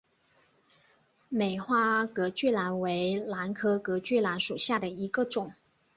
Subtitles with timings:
[1.29, 5.53] 美花隔距兰为兰科隔距兰属下的一个种。